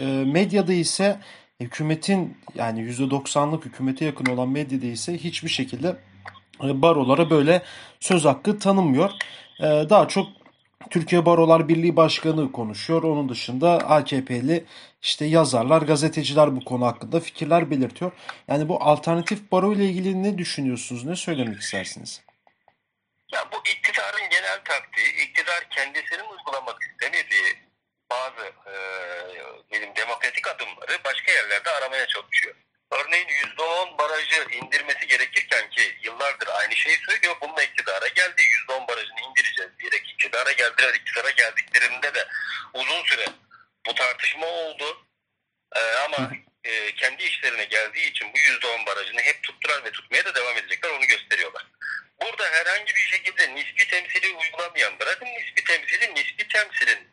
e, 0.00 0.04
medyada 0.06 0.72
ise 0.72 1.20
hükümetin 1.60 2.36
yani 2.54 2.80
%90'lık 2.80 3.64
hükümete 3.64 4.04
yakın 4.04 4.26
olan 4.26 4.48
medyada 4.48 4.86
ise 4.86 5.18
hiçbir 5.18 5.50
şekilde 5.50 5.96
e, 6.64 6.82
barolara 6.82 7.30
böyle 7.30 7.62
söz 8.00 8.24
hakkı 8.24 8.58
tanınmıyor. 8.58 9.10
E, 9.60 9.64
daha 9.64 10.08
çok 10.08 10.41
Türkiye 10.90 11.26
Barolar 11.26 11.68
Birliği 11.68 11.96
Başkanı 11.96 12.52
konuşuyor. 12.52 13.02
Onun 13.02 13.28
dışında 13.28 13.70
AKP'li 13.70 14.64
işte 15.02 15.24
yazarlar, 15.24 15.82
gazeteciler 15.82 16.56
bu 16.56 16.64
konu 16.64 16.86
hakkında 16.86 17.20
fikirler 17.20 17.70
belirtiyor. 17.70 18.12
Yani 18.48 18.68
bu 18.68 18.82
alternatif 18.82 19.52
baro 19.52 19.72
ile 19.72 19.84
ilgili 19.84 20.22
ne 20.22 20.38
düşünüyorsunuz? 20.38 21.04
Ne 21.04 21.16
söylemek 21.16 21.60
istersiniz? 21.60 22.22
Ya 23.32 23.48
bu 23.52 23.56
iktidarın 23.56 24.30
genel 24.30 24.60
taktiği, 24.64 25.24
iktidar 25.24 25.68
kendisinin 25.70 26.28
uygulamak 26.30 26.76
istemediği 26.90 27.56
bazı 28.10 28.44
e, 28.66 28.74
benim 29.72 29.96
demokratik 29.96 30.48
adımları 30.48 30.98
başka 31.04 31.32
yerlerde 31.32 31.70
aramaya 31.70 32.06
çalışıyor. 32.06 32.54
Örneğin 32.90 33.28
%10 33.28 33.98
barajı 33.98 34.46
indirmesi 34.52 35.06
gerekirken 35.06 35.70
ki 35.70 35.82
yıllardır 36.02 36.48
aynı 36.60 36.76
şeyi 36.76 36.96
söylüyor. 36.96 37.34
Bununla 37.40 37.62
iktidara 37.62 38.08
geldi. 38.08 38.42
%10 38.68 38.81
barajını 38.81 38.81
indireceğiz 38.81 38.81
diyerek 38.81 38.81
iktidara 40.32 40.52
geldiler. 40.52 40.94
İktidara 40.94 41.30
geldiklerinde 41.30 42.14
de 42.14 42.28
uzun 42.74 43.02
süre 43.04 43.26
bu 43.86 43.94
tartışma 43.94 44.46
oldu. 44.46 45.06
Ee, 45.76 45.80
ama 45.80 46.32
e, 46.64 46.94
kendi 46.94 47.22
işlerine 47.22 47.64
geldiği 47.64 48.10
için 48.10 48.32
bu 48.32 48.38
%10 48.38 48.86
barajını 48.86 49.20
hep 49.20 49.42
tuttular 49.42 49.84
ve 49.84 49.90
tutmaya 49.90 50.24
da 50.24 50.34
devam 50.34 50.56
edecekler. 50.56 50.90
Onu 50.90 51.06
gösteriyorlar. 51.06 51.66
Burada 52.22 52.44
herhangi 52.50 52.94
bir 52.94 53.00
şekilde 53.00 53.54
nispi 53.54 53.88
temsili 53.88 54.34
uygulamayan, 54.34 54.98
bırakın 54.98 55.26
nispi 55.26 55.64
temsili, 55.64 56.14
nispi 56.14 56.48
temsilin 56.48 57.08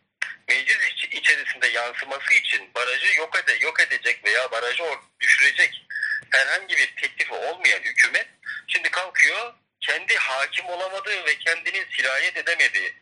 meclis 0.48 1.04
içerisinde 1.12 1.68
yansıması 1.68 2.34
için 2.34 2.74
barajı 2.76 3.18
yok, 3.18 3.40
ede, 3.40 3.66
yok 3.66 3.80
edecek 3.80 4.26
veya 4.26 4.52
barajı 4.52 4.84
düşürecek 5.20 5.86
herhangi 6.30 6.78
bir 6.78 6.96
teklifi 6.96 7.34
olmayan 7.34 7.80
hükümet 7.80 8.28
şimdi 8.68 8.92
kalkıyor 8.92 9.54
kendi 9.82 10.16
hakim 10.16 10.66
olamadığı 10.66 11.26
ve 11.26 11.38
kendini 11.38 11.86
sirayet 11.96 12.38
edemediği 12.38 12.94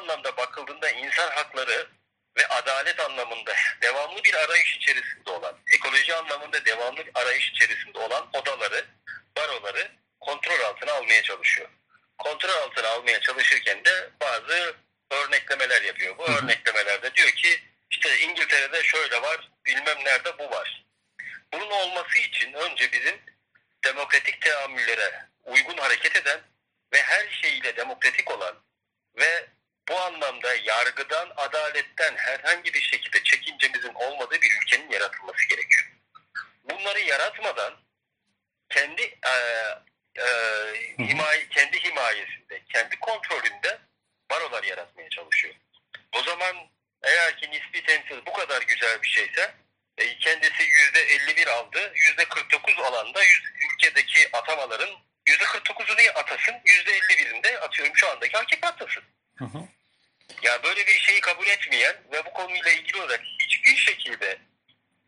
anlamda 0.00 0.36
bakıldığında 0.36 0.90
insan 0.90 1.30
hakları 1.30 1.86
ve 2.36 2.46
adalet 2.46 3.00
anlamında 3.00 3.54
devamlı 3.82 4.24
bir 4.24 4.34
arayış 4.34 4.76
içerisinde 4.76 5.30
olan, 5.30 5.58
ekoloji 5.76 6.14
anlamında 6.14 6.64
devamlı 6.64 7.06
bir 7.06 7.10
arayış 7.14 7.50
içerisinde 7.50 7.98
olan 7.98 8.28
odaları, 8.32 8.86
baroları 9.36 9.90
kontrol 10.20 10.60
altına 10.60 10.92
almaya 10.92 11.22
çalışıyor. 11.22 11.68
Kontrol 12.18 12.50
altına 12.50 12.88
almaya 12.88 13.20
çalışırken 13.20 13.84
de 13.84 14.10
bazı 14.20 14.74
örneklemeler 15.10 15.82
yapıyor. 15.82 16.18
Bu 16.18 16.24
örneklemelerde 16.24 17.14
diyor 17.14 17.30
ki 17.30 17.62
işte 17.90 18.18
İngiltere'de 18.18 18.82
şöyle 18.82 19.22
var, 19.22 19.48
bilmem 19.66 20.04
nerede 20.04 20.38
bu 20.38 20.50
var. 20.50 20.84
Bunun 21.52 21.70
olması 21.70 22.18
için 22.18 22.52
önce 22.52 22.92
bizim 22.92 23.20
demokratik 23.84 24.40
teamüllere 24.40 25.24
uygun 25.44 25.76
hareket 25.76 26.16
eden 26.16 26.40
ve 26.92 27.02
her 27.02 27.28
şeyiyle 27.30 27.76
demokratik 27.76 28.30
olan 28.30 28.54
ve 29.16 29.46
bu 29.90 30.00
anlamda 30.00 30.54
yargıdan, 30.54 31.32
adaletten 31.36 32.16
herhangi 32.16 32.74
bir 32.74 32.80
şekilde 32.80 33.22
çekincemizin 33.22 33.94
olmadığı 33.94 34.40
bir 34.40 34.58
ülkenin 34.62 34.90
yaratılması 34.90 35.48
gerekiyor. 35.48 35.92
Bunları 36.64 37.00
yaratmadan 37.00 37.74
kendi 38.68 39.02
e, 39.02 39.34
e, 40.18 40.26
himaye, 40.98 41.48
kendi 41.48 41.84
himayesinde, 41.84 42.62
kendi 42.72 42.96
kontrolünde 42.96 43.78
barolar 44.30 44.62
yaratmaya 44.62 45.08
çalışıyor. 45.08 45.54
O 46.12 46.22
zaman 46.22 46.56
eğer 47.02 47.36
ki 47.36 47.50
nispi 47.50 47.82
temsil 47.82 48.26
bu 48.26 48.32
kadar 48.32 48.62
güzel 48.62 49.02
bir 49.02 49.08
şeyse 49.08 49.54
e, 49.98 50.18
kendisi 50.18 50.62
yüzde 50.62 51.00
51 51.00 51.46
aldı. 51.46 51.92
Yüzde 51.94 52.24
49 52.24 52.78
alanda 52.78 53.20
ülkedeki 53.72 54.28
atamaların 54.32 54.90
yüzde 55.26 55.44
49'unu 55.44 56.10
atasın. 56.10 56.54
Yüzde 56.64 56.98
51'inde 56.98 57.58
atıyorum 57.58 57.96
şu 57.96 58.10
andaki 58.10 58.38
AKP 58.38 58.66
atasın. 58.68 59.02
Hı 59.36 59.44
hı. 59.44 59.68
Ya 60.42 60.62
böyle 60.62 60.86
bir 60.86 60.98
şeyi 60.98 61.20
kabul 61.20 61.46
etmeyen 61.46 61.96
ve 62.12 62.24
bu 62.24 62.32
konuyla 62.32 62.70
ilgili 62.70 63.02
olarak 63.02 63.20
hiçbir 63.38 63.76
şekilde 63.76 64.38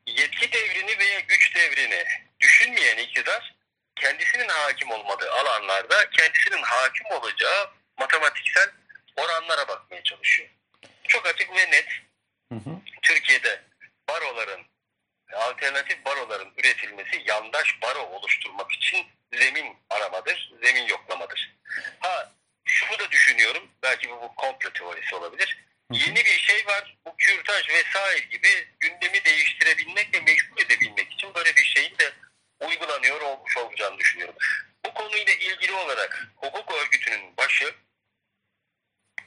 yetki 0.06 0.52
devrini 0.52 0.98
veya 0.98 1.20
güç 1.20 1.56
devrini 1.56 2.04
düşünmeyen 2.40 2.96
iktidar 3.22 3.54
kendisinin 3.96 4.48
hakim 4.48 4.90
olmadığı 4.90 5.32
alanlarda 5.32 6.10
kendisinin 6.10 6.62
hakim 6.62 7.06
olacağı 7.06 7.70
matematiksel 7.98 8.70
oranlara 9.16 9.68
bakmaya 9.68 10.02
çalışıyor. 10.02 10.48
Çok 11.08 11.26
açık 11.26 11.50
ve 11.50 11.70
net. 11.70 11.88
Hı 12.52 12.54
hı. 12.54 12.76
Türkiye'de 13.02 13.62
baroların, 14.08 14.60
alternatif 15.32 16.04
baroların 16.04 16.52
üretilmesi 16.56 17.22
yandaş 17.26 17.82
baro 17.82 18.02
oluşturmak 18.02 18.72
için 18.72 19.06
zemin 19.34 19.76
aramadır, 19.90 20.52
zemin 20.62 20.86
yoklamadır. 20.86 21.56
Ha 22.00 22.32
şunu 22.64 22.98
da 22.98 23.10
düşünüyorum, 23.10 23.70
belki 23.82 24.10
bu, 24.10 24.22
bu 24.22 24.34
komplo 24.34 24.70
teorisi 24.70 25.14
olabilir. 25.14 25.64
Hı. 25.92 25.96
Yeni 25.96 26.16
bir 26.16 26.38
şey 26.38 26.66
var, 26.66 26.96
bu 27.06 27.16
kürtaj 27.16 27.68
vesaire 27.68 28.18
gibi 28.18 28.68
gündemi 28.80 29.24
değiştirebilmek 29.24 30.14
ve 30.14 30.20
meşgul 30.20 30.62
edebilmek 30.62 31.12
için 31.12 31.34
böyle 31.34 31.56
bir 31.56 31.64
şeyin 31.64 31.98
de 31.98 32.12
uygulanıyor 32.66 33.20
olmuş 33.20 33.56
olacağını 33.56 33.98
düşünüyorum. 33.98 34.34
Bu 34.84 34.94
konuyla 34.94 35.32
ilgili 35.32 35.72
olarak 35.72 36.26
hukuk 36.36 36.74
örgütünün 36.74 37.36
başı 37.36 37.74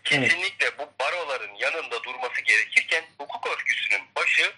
kesinlikle 0.04 0.78
bu 0.78 0.94
baroların 1.00 1.56
yanında 1.56 2.04
durması 2.04 2.42
gerekirken 2.42 3.06
hukuk 3.18 3.48
örgütünün 3.48 4.02
başı 4.16 4.54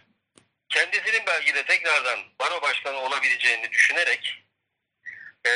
kendisinin 0.69 1.25
belki 1.27 1.53
de 1.53 1.65
tekrardan 1.65 2.19
baro 2.39 2.62
başkanı 2.62 2.98
olabileceğini 2.98 3.72
düşünerek 3.72 4.43
e, 5.48 5.51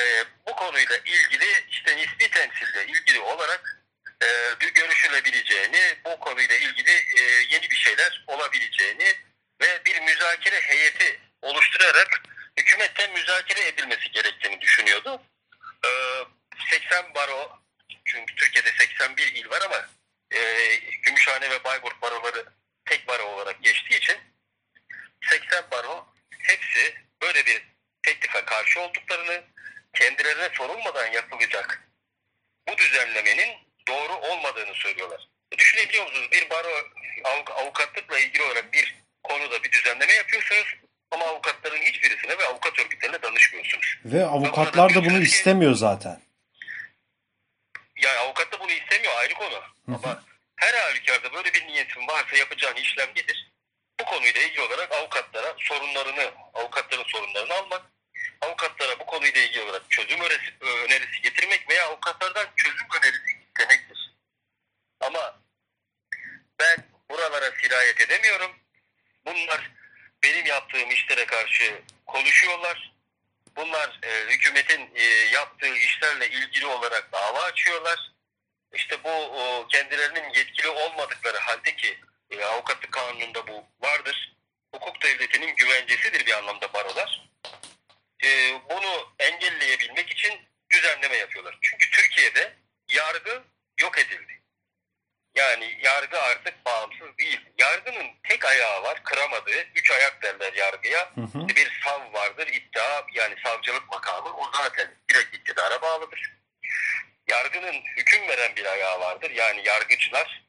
bu 0.47 0.55
konuyla 0.55 0.97
ilgili 0.97 1.45
işte 1.69 1.97
nispi 1.97 2.29
temsille 2.29 2.85
ilgili 2.85 3.19
olarak 3.19 3.83
e, 4.23 4.27
bir 4.61 4.73
görüşülebileceğini, 4.73 5.95
bu 6.05 6.19
konuyla 6.19 6.55
ilgili 6.55 6.91
e, 6.91 7.21
yeni 7.49 7.69
bir 7.69 7.75
şeyler 7.75 8.23
olabileceğini 8.27 9.15
ve 9.61 9.85
bir 9.85 10.01
müzakere 10.01 10.61
heyeti 10.61 11.19
oluşturarak 11.41 12.21
hükümetten 12.59 13.11
müzakere 13.11 13.67
edilmesi 13.67 14.11
gerektiğini 14.11 14.61
düşünüyordu. 14.61 15.21
E, 15.85 15.89
80 16.69 17.15
baro 17.15 17.59
çünkü 18.05 18.35
Türkiye'de 18.35 18.71
81 18.71 19.33
il 19.35 19.49
var 19.49 19.61
ama 19.61 19.87
e, 20.31 20.75
Gümüşhane 20.75 21.49
ve 21.49 21.63
Bayburt 21.63 22.01
baroları 22.01 22.45
tek 22.85 23.07
baro 23.07 23.23
olarak 23.23 23.63
geçtiği 23.63 23.97
için 23.97 24.17
80 25.29 25.71
baro 25.71 26.13
hepsi 26.39 26.95
böyle 27.21 27.45
bir 27.45 27.63
teklife 28.03 28.45
karşı 28.45 28.81
olduklarını 28.81 29.43
kendilerine 29.93 30.49
sorulmadan 30.53 31.11
yapılacak 31.11 31.83
bu 32.69 32.77
düzenlemenin 32.77 33.57
doğru 33.87 34.13
olmadığını 34.13 34.73
söylüyorlar. 34.73 35.27
Düşünebiliyor 35.57 36.05
musunuz? 36.05 36.31
Bir 36.31 36.49
baro 36.49 36.89
avukatlıkla 37.51 38.19
ilgili 38.19 38.43
olarak 38.43 38.73
bir 38.73 38.95
konuda 39.23 39.63
bir 39.63 39.71
düzenleme 39.71 40.13
yapıyorsunuz 40.13 40.75
ama 41.21 41.31
avukatların 41.31 41.81
hiçbirisine 41.81 42.37
ve 42.37 42.45
avukat 42.45 42.79
örgütlerine 42.79 43.21
danışmıyorsunuz. 43.21 43.97
Ve 44.05 44.25
avukatlar 44.25 44.95
da 44.95 45.05
bunu 45.05 45.19
istemiyor 45.19 45.73
zaten. 45.73 46.21
Yani 47.95 48.19
avukat 48.19 48.51
da 48.51 48.59
bunu 48.59 48.71
istemiyor 48.71 49.13
ayrı 49.17 49.33
konu. 49.33 49.55
Hı 49.55 49.91
hı. 49.91 49.95
Ama 49.95 50.23
her 50.55 50.73
halükarda 50.73 51.33
böyle 51.33 51.53
bir 51.53 51.67
niyetin 51.67 52.07
varsa 52.07 52.37
yapacağın 52.37 52.75
işlem 52.75 53.09
nedir? 53.09 53.51
Bu 53.99 54.05
konuyla 54.05 54.41
ilgili 54.41 54.61
olarak 54.61 54.91
avukatlara 54.91 55.55
sorunlarını, 55.57 56.31
avukatların 56.53 57.03
sorunlarını 57.07 57.53
almak, 57.53 57.81
avukatlara 58.41 58.99
bu 58.99 59.05
konuyla 59.05 59.41
ilgili 59.41 59.61
olarak 59.61 59.81
çözüm 59.89 60.19
önerisi, 60.19 60.51
önerisi 60.61 61.21
getirmek 61.21 61.69
veya 61.69 61.87
avukatlardan 61.87 62.47
çözüm 62.55 62.87
önerisi 63.01 63.37
istemektir. 63.47 64.13
Ama 64.99 65.39
ben 66.59 66.77
buralara 67.09 67.51
sirayet 67.61 68.01
edemiyorum. 68.01 68.51
Bunlar 69.25 69.71
benim 70.23 70.45
yaptığım 70.45 70.91
işlere 70.91 71.25
karşı 71.25 71.81
konuşuyorlar. 72.05 72.91
Bunlar 73.55 73.99
e, 74.03 74.33
hükümetin 74.33 74.89
e, 74.95 75.03
yaptığı 75.33 75.75
işlerle 75.75 76.29
ilgili 76.29 76.65
olarak 76.65 77.11
dava 77.11 77.39
açıyorlar. 77.39 78.11
İşte 78.73 79.03
bu 79.03 79.09
o, 79.09 79.67
kendilerinin 79.67 80.33
yetkili 80.33 80.67
olmadıkları 80.67 81.37
halde 81.37 81.75
ki 81.75 81.99
e, 82.31 82.43
avukatlık 82.43 82.91
kanununda 82.91 83.47
bu 83.47 83.65
vardır. 83.81 84.35
Hukuk 84.73 85.01
devletinin 85.01 85.55
güvencesidir 85.55 86.25
bir 86.25 86.37
anlamda 86.37 86.73
barolar. 86.73 87.29
E, 88.23 88.59
bunu 88.69 89.13
engelleyebilmek 89.19 90.11
için 90.11 90.41
düzenleme 90.69 91.17
yapıyorlar. 91.17 91.57
Çünkü 91.61 91.91
Türkiye'de 91.91 92.53
yargı 92.89 93.43
yok 93.79 93.99
edildi. 93.99 94.41
Yani 95.35 95.79
yargı 95.83 96.21
artık 96.21 96.65
bağımsız 96.65 97.17
değil. 97.17 97.39
Yargının 97.61 98.07
tek 98.23 98.45
ayağı 98.45 98.83
var, 98.83 99.03
kıramadığı. 99.03 99.63
Üç 99.75 99.91
ayak 99.91 100.23
derler 100.23 100.53
yargıya. 100.53 101.11
Hı 101.15 101.21
hı. 101.21 101.47
Bir 101.47 101.81
sav 101.83 102.13
vardır, 102.13 102.47
iddia 102.47 103.03
yani 103.13 103.35
savcılık 103.43 103.89
makamı. 103.91 104.37
O 104.37 104.51
zaten 104.53 104.95
direkt 105.09 105.35
iktidara 105.35 105.81
bağlıdır. 105.81 106.33
Yargının 107.27 107.81
hüküm 107.97 108.27
veren 108.27 108.55
bir 108.55 108.65
ayağı 108.65 108.99
vardır. 108.99 109.31
Yani 109.31 109.67
yargıçlar. 109.67 110.43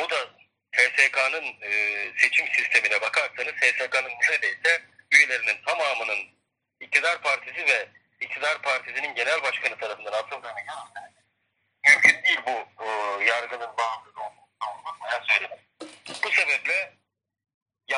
Bu 0.00 0.10
da 0.10 0.30
HSK'nın 0.72 1.44
e, 1.62 1.70
seçim 2.18 2.46
sistemine 2.46 3.00
bakarsanız 3.00 3.52
HSK'nın 3.52 4.12
neredeyse 4.22 4.82
üyelerinin 5.12 5.62
tamamının 5.66 6.18
iktidar 6.80 7.22
partisi 7.22 7.66
ve 7.66 7.88
iktidar 8.20 8.62
partisinin 8.62 9.14
genel 9.14 9.42
başkanı 9.42 9.76
tarafından 9.78 10.12
atıldığını 10.12 10.60
görürseniz 10.60 11.14
mümkün 11.88 12.22
değil 12.24 12.40
bu 12.46 12.84
e, 12.84 12.88
yargının 13.24 13.76
bağımsız 13.78 14.16
olduğunu 14.16 14.96
ben 15.12 15.22
söyledim. 15.22 15.58
Bu 16.24 16.30
sebeple 16.30 16.92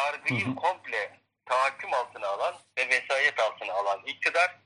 yargıyı 0.07 0.47
Hı 0.47 0.51
hı. 0.51 0.55
komple 0.55 1.21
tahakküm 1.47 1.95
altına 1.95 2.29
alan 2.29 2.55
ve 2.79 2.89
vesayet 2.89 3.41
altına 3.41 3.73
alan 3.73 4.03
iktidar 4.07 4.57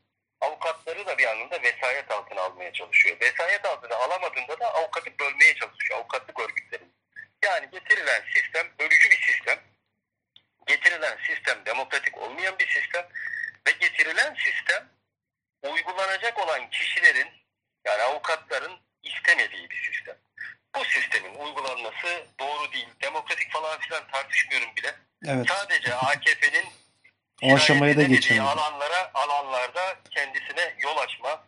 avukatları 0.41 1.07
da 1.07 1.19
bir 1.19 1.27
anlamda 1.27 1.63
vesayet 1.63 2.11
altına 2.11 2.41
almaya 2.41 2.73
çalışıyor. 2.73 3.21
Vesayet 3.21 3.65
altına 3.65 3.97
alamadığında 3.97 4.61
da 4.61 4.75
avukatı 4.75 5.19
bölmeye 5.19 5.55
çalışıyor. 5.55 5.99
Avukatlık 5.99 6.41
örgütleri. 6.41 6.83
Yani 7.45 7.71
getirilen 7.71 8.23
sistem 8.35 8.67
bölücü 8.81 9.11
bir 9.11 9.23
sistem. 9.23 9.59
Getirilen 10.67 11.19
sistem 11.27 11.67
demokratik 11.67 12.19
olmayan 12.19 12.59
bir 12.59 12.69
sistem 12.69 13.09
ve 13.67 13.71
getirilen 13.71 14.35
sistem 14.35 14.89
uygulanacak 15.63 16.39
olan 16.39 16.71
kişilerin 16.71 17.29
yani 17.87 18.03
avukatların 18.03 18.81
istemediği 19.03 19.71
bir 19.71 19.93
sistem. 19.93 20.17
Bu 20.77 20.85
sistemin 20.85 21.35
uygulanması 21.35 22.27
doğru 22.41 22.73
değil. 22.73 22.89
Demokratik 23.03 23.53
falan 23.53 23.79
filan 23.79 24.07
tartışmıyorum 24.09 24.77
bile. 24.77 24.95
Evet. 25.25 25.47
Sadece 25.49 25.95
AKP'nin 25.95 26.65
O 27.43 27.55
aşamaya 27.55 27.97
da 27.97 28.03
geçemedim. 28.03 28.47
alanlara 28.47 29.11
alanlarda 29.15 29.97
kendisine 30.11 30.75
yol 30.79 30.97
açma 30.97 31.45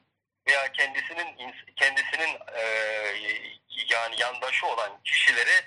veya 0.49 0.73
kendisinin 0.73 1.55
kendisinin 1.77 2.39
e, 2.57 2.63
yani 3.89 4.21
yandaşı 4.21 4.67
olan 4.67 5.01
kişileri 5.05 5.65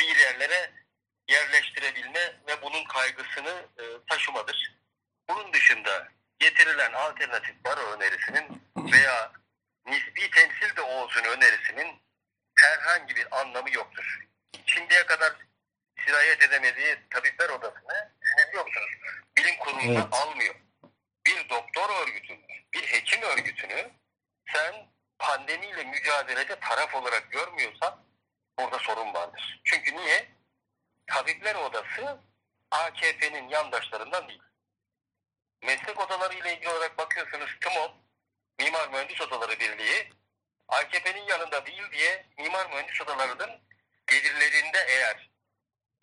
bir 0.00 0.16
yerlere 0.16 0.70
yerleştirebilme 1.28 2.32
ve 2.48 2.62
bunun 2.62 2.84
kaygısını 2.84 3.66
e, 3.78 3.84
taşımadır. 4.10 4.74
Bunun 5.28 5.52
dışında 5.52 6.08
getirilen 6.38 6.92
alternatif 6.92 7.64
baro 7.64 7.80
önerisinin 7.80 8.62
veya 8.76 9.32
nispi 9.86 10.30
temsil 10.30 10.76
de 10.76 10.82
olsun 10.82 11.24
önerisinin 11.24 12.02
herhangi 12.60 13.16
bir 13.16 13.40
anlamı 13.40 13.70
yoktur. 13.70 14.18
Şimdiye 14.66 15.06
kadar 15.06 15.32
sirayet 16.08 16.42
edemediği 16.42 16.96
tabipler 17.10 17.48
odasını 17.48 18.12
düşünebiliyor 18.22 18.66
musunuz? 18.66 18.90
Bilim 19.38 19.56
kuruluna 19.58 20.00
Evet. 20.00 20.14
almıyor. 20.14 20.54
Bir 21.26 21.48
doktor 21.48 22.02
örgütünü, 22.02 22.46
bir 22.74 22.82
hekim 22.82 23.22
örgütünü 23.22 23.90
sen 24.52 24.74
pandemiyle 25.18 25.84
mücadelede 25.84 26.60
taraf 26.60 26.94
olarak 26.94 27.32
görmüyorsan 27.32 28.04
burada 28.58 28.78
sorun 28.78 29.14
vardır. 29.14 29.60
Çünkü 29.64 29.96
niye? 29.96 30.28
Tabipler 31.06 31.54
odası 31.54 32.18
AKP'nin 32.70 33.48
yandaşlarından 33.48 34.28
değil. 34.28 34.42
Meslek 35.62 36.00
odaları 36.00 36.34
ile 36.34 36.54
ilgili 36.54 36.68
olarak 36.68 36.98
bakıyorsunuz 36.98 37.50
TMOB, 37.60 37.90
Mimar 38.58 38.88
Mühendis 38.88 39.20
Odaları 39.20 39.60
Birliği 39.60 40.10
AKP'nin 40.68 41.22
yanında 41.26 41.66
değil 41.66 41.92
diye 41.92 42.26
mimar 42.38 42.70
mühendis 42.70 43.00
odalarının 43.00 43.60
gelirlerinde 44.06 44.78
eğer 44.88 45.30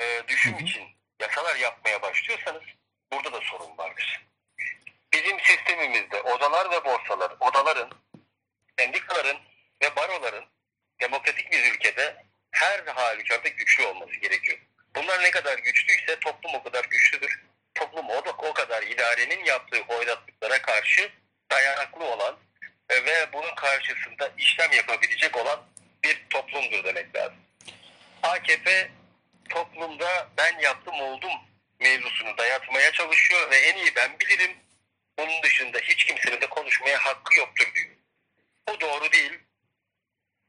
e, 0.01 0.27
düşüm 0.27 0.53
Hı 0.53 0.57
hı. 0.57 0.63
için 0.63 0.83
yasalar 1.19 1.55
yapmaya 1.55 2.01
başlıyorsanız 2.01 2.63
burada 3.13 3.33
da 3.33 3.41
sorun 3.41 3.77
vardır. 3.77 4.25
Bizim 5.13 5.39
sistemimizde 5.39 6.21
odalar 6.21 6.71
ve 6.71 6.85
borsalar, 6.85 7.33
odaların, 7.39 7.89
sendikaların 8.79 9.37
ve 9.81 9.95
baroların 9.95 10.45
demokratik 11.01 11.51
bir 11.51 11.73
ülkede 11.73 12.25
her 12.51 12.87
halükarda 12.87 13.47
güçlü 13.47 13.85
olması 13.85 14.15
gerekiyor. 14.15 14.59
Bunlar 14.95 15.23
ne 15.23 15.31
kadar 15.31 15.57
güçlüyse 15.57 16.19
toplum 16.19 16.55
o 16.55 16.63
kadar 16.63 16.85
güçlüdür. 16.85 17.43
Toplum 17.75 18.09
o, 18.09 18.25
da, 18.25 18.31
o 18.31 18.53
kadar 18.53 18.83
idarenin 18.83 19.45
yaptığı 19.45 19.81
hoyratlıklara 19.81 20.61
karşı 20.61 21.11
dayanıklı 21.51 22.03
olan 22.05 22.37
ve 22.91 23.33
bunun 23.33 23.55
karşısında 23.55 24.31
işlem 24.37 24.71
yapabilecek 24.71 25.37
olan 25.37 25.59
bir 26.03 26.25
toplumdur 26.29 26.83
demek 26.83 27.15
lazım. 27.15 27.37
AKP 28.23 28.91
toplumda 29.49 30.29
ben 30.37 30.59
yaptım 30.59 31.01
oldum 31.01 31.31
mevzusunu 31.79 32.37
dayatmaya 32.37 32.91
çalışıyor 32.91 33.51
ve 33.51 33.57
en 33.57 33.77
iyi 33.77 33.95
ben 33.95 34.19
bilirim. 34.19 34.57
Bunun 35.19 35.43
dışında 35.43 35.77
hiç 35.77 36.05
kimsenin 36.05 36.41
de 36.41 36.49
konuşmaya 36.49 37.05
hakkı 37.05 37.39
yoktur 37.39 37.71
diyor. 37.75 37.95
Bu 38.69 38.81
doğru 38.81 39.11
değil. 39.11 39.39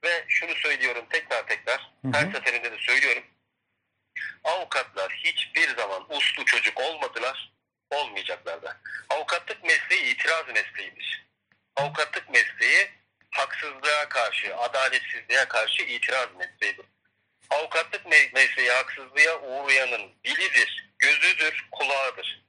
Ve 0.04 0.24
şunu 0.28 0.54
söylüyorum 0.54 1.06
tekrar 1.10 1.46
tekrar. 1.46 1.92
Hı 2.02 2.08
hı. 2.08 2.12
Her 2.12 2.32
seferinde 2.32 2.72
de 2.72 2.78
söylüyorum. 2.78 3.24
Avukatlar 4.44 5.12
hiçbir 5.12 5.76
zaman 5.76 6.06
uslu 6.16 6.44
çocuk 6.44 6.80
olmadılar. 6.80 7.52
Olmayacaklar 7.90 8.62
da. 8.62 8.80
Avukatlık 9.10 9.64
mesleği 9.64 10.14
itiraz 10.14 10.48
mesleğidir. 10.48 11.26
Avukatlık 11.76 12.30
mesleği 12.30 12.90
haksızlığa 13.30 14.08
karşı, 14.08 14.56
adaletsizliğe 14.56 15.44
karşı 15.48 15.82
itiraz 15.82 16.28
mesleğidir. 16.38 16.86
Avukatlık 17.50 18.06
me- 18.06 18.34
mesleği 18.34 18.70
haksızlığa 18.70 19.40
uğrayanın 19.40 20.12
dilidir, 20.24 20.90
gözüdür, 20.98 21.66
kulağıdır. 21.72 22.42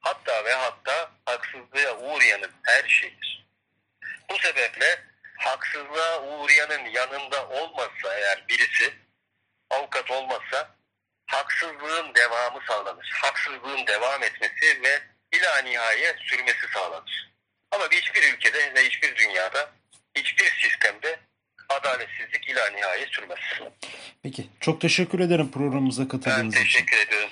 Hatta 0.00 0.44
ve 0.44 0.54
hatta 0.54 1.10
haksızlığa 1.26 1.96
uğrayanın 1.96 2.50
her 2.62 2.88
şeyidir. 2.88 3.46
Bu 4.30 4.38
sebeple 4.38 5.04
haksızlığa 5.36 6.22
uğrayanın 6.22 6.84
yanında 6.84 7.48
olmazsa 7.48 8.18
eğer 8.18 8.48
birisi 8.48 8.94
avukat 9.70 10.10
olmazsa 10.10 10.76
haksızlığın 11.26 12.14
devamı 12.14 12.60
sağlanır. 12.68 13.10
Haksızlığın 13.14 13.86
devam 13.86 14.22
etmesi 14.22 14.82
ve 14.82 15.02
ila 15.32 15.58
nihaya 15.58 16.16
sürmesi 16.18 16.68
sağlanır. 16.74 17.30
Ama 17.70 17.88
hiçbir 17.90 18.34
ülkede 18.34 18.74
ve 18.74 18.84
hiçbir 18.84 19.16
dünyada 19.16 19.70
hiçbir 20.14 20.50
sistemde 20.50 21.20
adaletsizlik 21.68 22.48
ila 22.48 22.70
nihaya 22.70 23.06
sürmez. 23.06 23.38
Peki. 24.22 24.44
Çok 24.60 24.80
teşekkür 24.80 25.20
ederim 25.20 25.50
programımıza 25.50 26.02
Ben 26.02 26.08
katıldığınız 26.08 26.54
için. 26.54 26.64
teşekkür 26.64 27.06
ediyorum. 27.06 27.28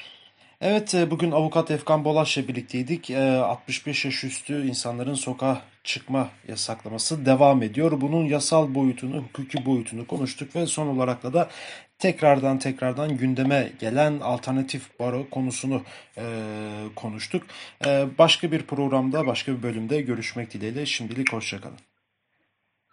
Evet, 0.60 0.94
e, 0.94 1.10
bugün 1.10 1.30
avukat 1.30 1.70
Efkan 1.70 2.04
Bolaş'la 2.04 2.48
birlikteydik. 2.48 3.10
E, 3.10 3.20
65 3.36 4.04
yaş 4.04 4.24
üstü 4.24 4.66
insanların 4.66 5.14
sokağa 5.14 5.62
çıkma 5.84 6.30
yasaklaması 6.48 7.26
devam 7.26 7.62
ediyor. 7.62 8.00
Bunun 8.00 8.24
yasal 8.24 8.74
boyutunu, 8.74 9.22
hukuki 9.22 9.66
boyutunu 9.66 10.06
konuştuk 10.06 10.56
ve 10.56 10.66
son 10.66 10.86
olarak 10.86 11.22
da 11.22 11.32
da 11.32 11.48
tekrardan 11.98 12.58
tekrardan 12.58 13.16
gündeme 13.16 13.72
gelen 13.78 14.20
alternatif 14.20 14.98
baro 15.00 15.30
konusunu 15.30 15.82
e, 16.18 16.22
konuştuk. 16.96 17.46
E, 17.86 18.06
başka 18.18 18.52
bir 18.52 18.62
programda, 18.62 19.26
başka 19.26 19.52
bir 19.52 19.62
bölümde 19.62 20.00
görüşmek 20.00 20.52
dileğiyle. 20.52 20.86
Şimdilik 20.86 21.32
hoşçakalın. 21.32 21.78